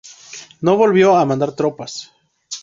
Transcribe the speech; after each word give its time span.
No 0.61 0.75
volvió 0.79 1.13
a 1.15 1.25
mandar 1.27 1.51
tropas. 1.53 2.11